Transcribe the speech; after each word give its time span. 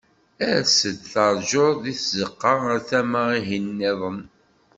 Ers-d, 0.55 0.99
terǧuḍ 1.11 1.75
di 1.83 1.93
tzeqqa 1.99 2.53
ar 2.71 2.79
tama-ihin-nniḍen. 2.89 4.19